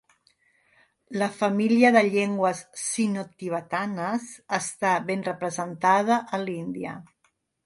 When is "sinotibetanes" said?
2.85-4.27